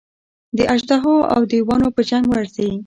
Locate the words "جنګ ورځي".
2.09-2.71